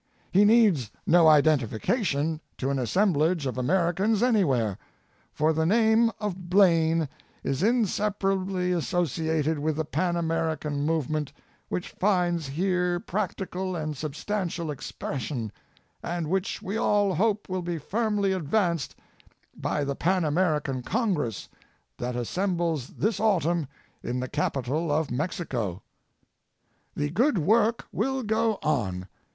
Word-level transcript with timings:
He 0.31 0.45
needs 0.45 0.89
no 1.05 1.27
identification 1.27 2.41
to 2.57 2.71
an 2.71 2.79
assemblage 2.79 3.45
of 3.45 3.55
Americans 3.55 4.23
anywhere, 4.23 4.79
for 5.31 5.53
the 5.53 5.63
name 5.63 6.09
of 6.19 6.49
Blaine 6.49 7.07
is 7.43 7.61
inseparably 7.61 8.71
associated 8.71 9.59
with 9.59 9.75
the 9.75 9.85
Pan 9.85 10.15
Ameri 10.15 10.59
can 10.59 10.81
movement 10.83 11.31
which 11.69 11.89
finds 11.89 12.47
here 12.47 12.99
practical 12.99 13.75
and 13.75 13.95
sub 13.95 14.13
stantial 14.13 14.73
expression, 14.73 15.51
and 16.03 16.27
which 16.31 16.63
we 16.63 16.77
all 16.77 17.13
hope 17.13 17.47
will 17.47 17.61
be 17.61 17.77
firmly 17.77 18.31
advanced 18.33 18.95
by 19.55 19.83
the 19.83 19.95
Pan 19.95 20.25
American 20.25 20.81
Congress 20.81 21.47
that 21.99 22.15
assembles 22.15 22.87
this 22.87 23.19
autumn 23.19 23.67
in 24.01 24.19
the 24.19 24.27
capital 24.27 24.91
of 24.91 25.11
Mexico. 25.11 25.69
Last 25.69 25.83
Speech 25.83 26.31
of 26.31 26.95
William 26.95 26.95
McKinley. 26.95 26.95
n 26.95 26.95
The 26.95 27.09
good 27.41 27.45
work 27.47 27.85
will 27.91 28.23
go 28.23 28.57
on. 28.63 29.07